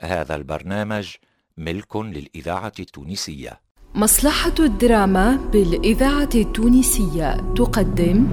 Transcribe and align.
هذا 0.00 0.34
البرنامج 0.34 1.08
ملك 1.56 1.96
للإذاعة 1.96 2.72
التونسية. 2.80 3.60
مصلحة 3.94 4.54
الدراما 4.58 5.36
بالإذاعة 5.52 6.28
التونسية 6.34 7.36
تقدم. 7.56 8.26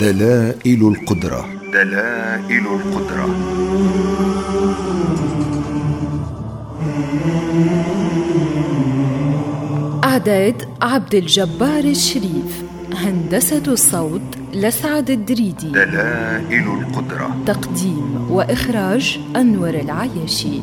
دلائل 0.00 0.88
القدرة. 0.88 1.48
دلائل 1.72 2.66
القدرة. 2.66 3.28
إعداد 10.28 10.68
عبد 10.82 11.14
الجبار 11.14 11.84
الشريف 11.84 12.64
هندسة 12.94 13.62
الصوت 13.68 14.20
لسعد 14.54 15.10
الدريدي. 15.10 15.68
دلائل 15.68 16.68
القدرة. 16.68 17.36
تقديم 17.46 18.30
وإخراج 18.30 19.20
أنور 19.36 19.68
العياشي. 19.68 20.60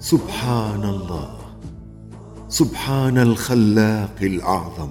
سبحان 0.00 0.84
الله 0.84 1.30
سبحان 2.48 3.18
الخلاق 3.18 4.16
الأعظم. 4.22 4.90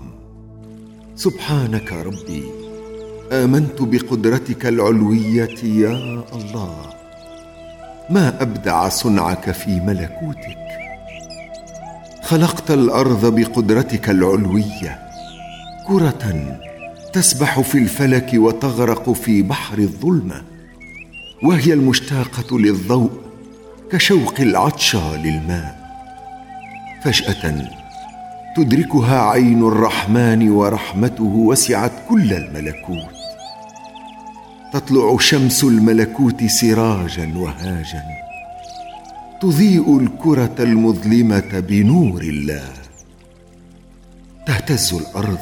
سبحانك 1.15 1.93
ربي. 1.93 2.62
آمنت 3.31 3.81
بقدرتك 3.81 4.65
العلوية 4.65 5.55
يا 5.63 6.23
الله. 6.33 6.75
ما 8.09 8.41
أبدع 8.41 8.89
صنعك 8.89 9.51
في 9.51 9.79
ملكوتك. 9.79 10.57
خلقت 12.23 12.71
الأرض 12.71 13.25
بقدرتك 13.39 14.09
العلوية. 14.09 14.99
كرة 15.87 16.57
تسبح 17.13 17.59
في 17.59 17.77
الفلك 17.77 18.31
وتغرق 18.33 19.11
في 19.11 19.41
بحر 19.41 19.77
الظلمة 19.77 20.41
وهي 21.43 21.73
المشتاقة 21.73 22.59
للضوء 22.59 23.11
كشوق 23.91 24.33
العطشى 24.39 25.17
للماء. 25.17 25.83
فجأة 27.03 27.67
تدركها 28.55 29.21
عين 29.21 29.63
الرحمن 29.63 30.49
ورحمته 30.49 31.23
وسعت 31.23 31.91
كل 32.09 32.33
الملكوت. 32.33 33.13
تطلع 34.73 35.17
شمس 35.17 35.63
الملكوت 35.63 36.43
سراجا 36.43 37.33
وهاجا. 37.35 38.03
تضيء 39.41 39.99
الكرة 39.99 40.55
المظلمة 40.59 41.59
بنور 41.59 42.21
الله. 42.21 42.69
تهتز 44.47 44.93
الأرض. 44.93 45.39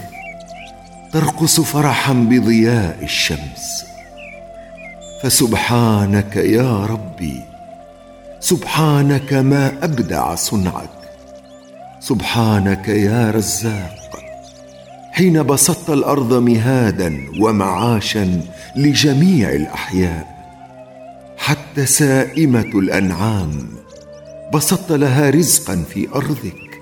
ترقص 1.14 1.62
فرحا 1.62 2.14
بضياء 2.14 3.04
الشمس. 3.04 3.86
فسبحانك 5.24 6.36
يا 6.36 6.86
ربي. 6.86 7.42
سبحانك 8.40 9.34
ما 9.34 9.84
أبدع 9.84 10.36
صنعك 10.36 11.01
سبحانك 12.02 12.88
يا 12.88 13.32
رزاق. 13.32 14.00
حين 15.12 15.44
بسطت 15.44 15.90
الأرض 15.90 16.34
مهادا 16.34 17.28
ومعاشا 17.40 18.42
لجميع 18.76 19.50
الأحياء 19.50 20.28
حتى 21.38 21.86
سائمة 21.86 22.72
الأنعام 22.76 23.68
بسطت 24.54 24.92
لها 24.92 25.30
رزقا 25.30 25.84
في 25.90 26.10
أرضك. 26.16 26.82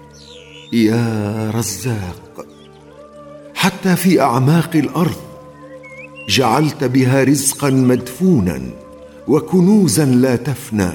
يا 0.74 1.52
رزاق 1.56 2.46
حتى 3.56 3.96
في 3.96 4.22
أعماق 4.22 4.76
الأرض 4.76 5.22
جعلت 6.30 6.84
بها 6.84 7.24
رزقا 7.24 7.70
مدفونا 7.70 8.62
وكنوزا 9.28 10.06
لا 10.06 10.36
تفنى 10.36 10.92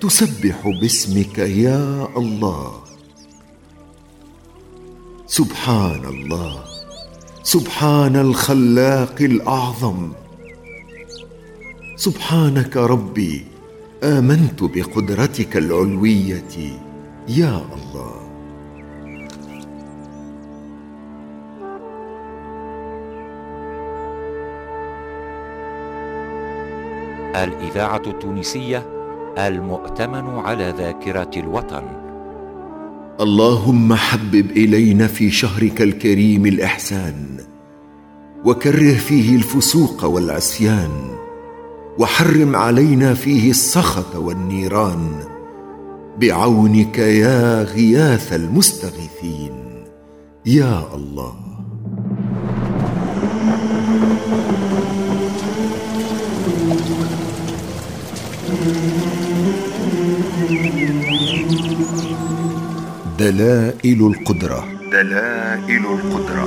تسبح 0.00 0.68
باسمك 0.80 1.38
يا 1.38 2.08
الله. 2.16 2.87
سبحان 5.28 6.04
الله 6.04 6.64
سبحان 7.42 8.16
الخلاق 8.16 9.16
الأعظم. 9.20 10.12
سبحانك 11.96 12.76
ربي 12.76 13.46
آمنت 14.02 14.62
بقدرتك 14.62 15.56
العلوية. 15.56 16.56
يا 17.28 17.60
الله. 17.76 18.16
الإذاعة 27.44 28.02
التونسية 28.06 28.86
المؤتمن 29.38 30.38
على 30.38 30.74
ذاكرة 30.78 31.30
الوطن. 31.36 32.07
اللهم 33.20 33.94
حبب 33.94 34.50
إلينا 34.50 35.06
في 35.06 35.30
شهرك 35.30 35.82
الكريم 35.82 36.46
الإحسان 36.46 37.36
وكره 38.44 38.92
فيه 38.92 39.36
الفسوق 39.36 40.04
والعصيان 40.04 40.90
وحرم 41.98 42.56
علينا 42.56 43.14
فيه 43.14 43.50
السخط 43.50 44.16
والنيران 44.16 45.10
بعونك 46.20 46.98
يا 46.98 47.62
غياث 47.62 48.32
المستغيثين 48.32 49.52
يا 50.46 50.94
الله. 50.94 51.34
دلائل 63.18 64.06
القدرة. 64.06 64.64
دلائل 64.92 65.84
القدرة. 65.86 66.44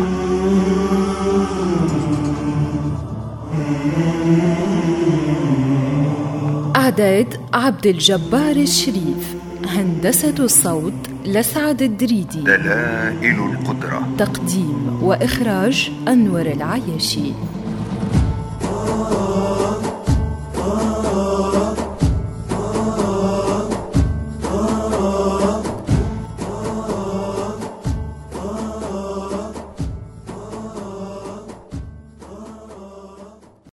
إعداد 6.76 7.40
عبد 7.54 7.88
الجبار 7.88 8.56
الشريف 8.56 9.36
هندسة 9.66 10.36
الصوت 10.40 10.94
لسعد 11.26 11.82
الدريدي. 11.82 12.42
دلائل 12.42 13.36
القدرة. 13.36 14.08
تقديم 14.18 15.00
وإخراج 15.03 15.92
أنور 16.08 16.42
العياشي. 16.42 17.34